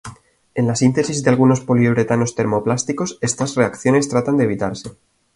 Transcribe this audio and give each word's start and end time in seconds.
En 0.55 0.65
la 0.65 0.73
síntesis 0.75 1.21
de 1.23 1.29
algunos 1.29 1.59
poliuretanos 1.61 2.33
termoplásticos 2.33 3.19
estas 3.21 3.53
reacciones 3.53 4.09
tratan 4.09 4.35
de 4.37 4.45
evitarse. 4.45 4.93